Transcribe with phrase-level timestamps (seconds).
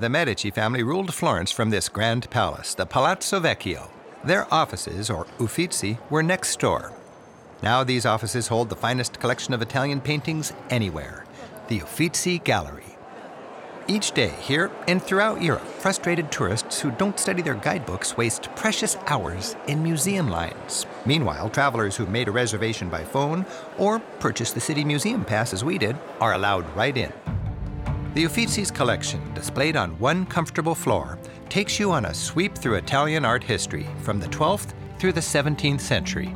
[0.00, 3.90] The Medici family ruled Florence from this grand palace, the Palazzo Vecchio.
[4.24, 6.94] Their offices, or uffizi, were next door.
[7.62, 11.26] Now these offices hold the finest collection of Italian paintings anywhere
[11.68, 12.96] the Uffizi Gallery.
[13.88, 18.96] Each day, here and throughout Europe, frustrated tourists who don't study their guidebooks waste precious
[19.06, 20.86] hours in museum lines.
[21.04, 23.44] Meanwhile, travelers who've made a reservation by phone
[23.76, 27.12] or purchased the city museum pass as we did are allowed right in.
[28.12, 31.16] The Uffizi's collection, displayed on one comfortable floor,
[31.48, 35.80] takes you on a sweep through Italian art history from the 12th through the 17th
[35.80, 36.34] century.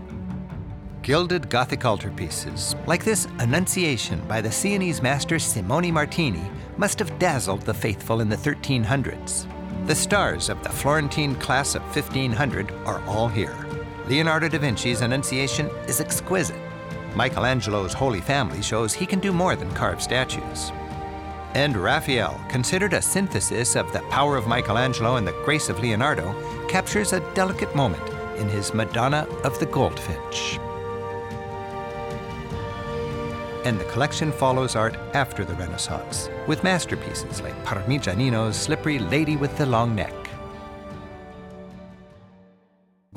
[1.03, 7.63] Gilded Gothic altarpieces, like this Annunciation by the Sienese master Simone Martini, must have dazzled
[7.63, 9.49] the faithful in the 1300s.
[9.89, 13.57] The stars of the Florentine class of 1500 are all here.
[14.07, 16.61] Leonardo da Vinci's Annunciation is exquisite.
[17.17, 20.71] Michelangelo's Holy Family shows he can do more than carve statues.
[21.55, 26.35] And Raphael, considered a synthesis of the power of Michelangelo and the grace of Leonardo,
[26.69, 28.03] captures a delicate moment
[28.37, 30.59] in his Madonna of the Goldfinch.
[33.65, 39.57] And the collection follows art after the Renaissance, with masterpieces like Parmigianino's slippery Lady with
[39.57, 40.13] the Long Neck.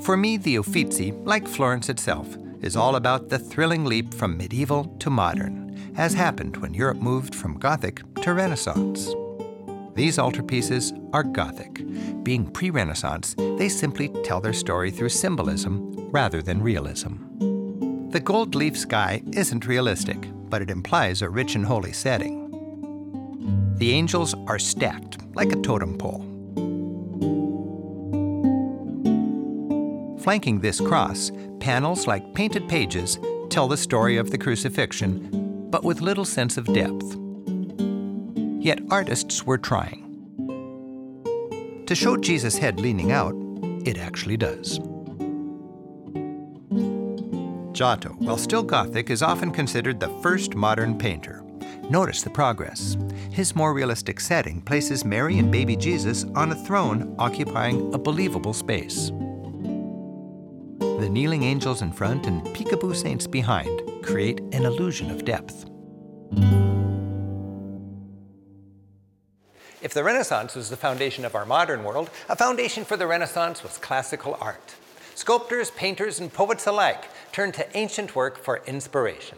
[0.03, 4.85] For me, the Uffizi, like Florence itself, is all about the thrilling leap from medieval
[4.99, 9.15] to modern as happened when Europe moved from Gothic to Renaissance.
[9.95, 11.81] These altarpieces are Gothic.
[12.25, 17.13] Being pre Renaissance, they simply tell their story through symbolism rather than realism.
[18.09, 20.17] The gold leaf sky isn't realistic,
[20.49, 22.51] but it implies a rich and holy setting.
[23.77, 26.25] The angels are stacked like a totem pole.
[30.19, 36.01] Flanking this cross, panels like painted pages tell the story of the crucifixion but with
[36.01, 37.26] little sense of depth.
[38.59, 40.03] Yet artists were trying.
[41.85, 43.33] To show Jesus' head leaning out,
[43.85, 44.79] it actually does.
[47.71, 51.43] Giotto, while still Gothic, is often considered the first modern painter.
[51.89, 52.97] Notice the progress.
[53.31, 58.53] His more realistic setting places Mary and baby Jesus on a throne occupying a believable
[58.53, 59.11] space.
[60.79, 65.65] The kneeling angels in front and peekaboo saints behind create an illusion of depth.
[69.79, 73.61] If the Renaissance was the foundation of our modern world, a foundation for the Renaissance
[73.61, 74.73] was classical art.
[75.13, 79.37] Sculptors, painters, and poets alike turned to ancient work for inspiration.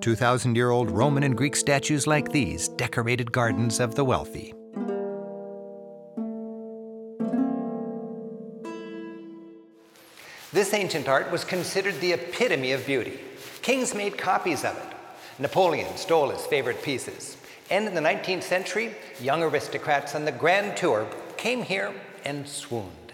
[0.00, 4.52] 2,000 year old Roman and Greek statues like these decorated gardens of the wealthy.
[10.52, 13.20] This ancient art was considered the epitome of beauty.
[13.62, 14.95] Kings made copies of it.
[15.38, 17.36] Napoleon stole his favorite pieces.
[17.70, 21.92] And in the 19th century, young aristocrats on the Grand Tour came here
[22.24, 23.12] and swooned.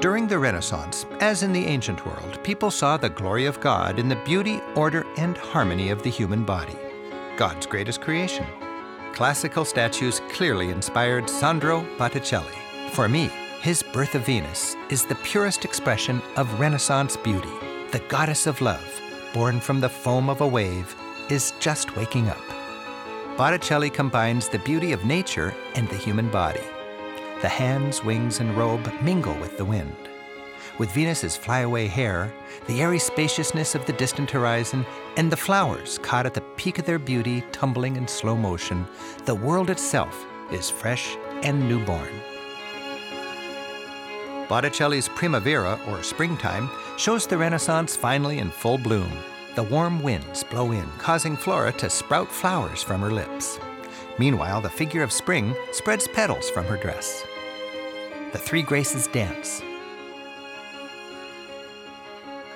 [0.00, 4.08] During the Renaissance, as in the ancient world, people saw the glory of God in
[4.08, 6.76] the beauty, order, and harmony of the human body,
[7.36, 8.46] God's greatest creation.
[9.12, 12.56] Classical statues clearly inspired Sandro Botticelli.
[12.92, 17.52] For me, his Birth of Venus is the purest expression of Renaissance beauty.
[17.92, 19.00] The goddess of love,
[19.34, 20.96] born from the foam of a wave,
[21.30, 22.42] is just waking up.
[23.36, 26.62] Botticelli combines the beauty of nature and the human body.
[27.42, 29.96] The hands, wings, and robe mingle with the wind.
[30.78, 32.32] With Venus's flyaway hair,
[32.66, 34.84] the airy spaciousness of the distant horizon,
[35.16, 38.86] and the flowers caught at the peak of their beauty tumbling in slow motion,
[39.24, 42.08] the world itself is fresh and newborn.
[44.48, 49.12] Botticelli's Primavera, or springtime, shows the Renaissance finally in full bloom.
[49.60, 53.60] The warm winds blow in, causing Flora to sprout flowers from her lips.
[54.18, 57.22] Meanwhile, the figure of spring spreads petals from her dress.
[58.32, 59.60] The three graces dance.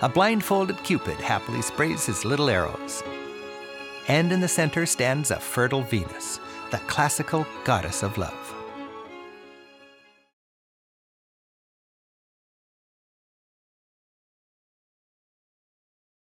[0.00, 3.02] A blindfolded Cupid happily sprays his little arrows.
[4.08, 6.40] And in the center stands a fertile Venus,
[6.70, 8.63] the classical goddess of love.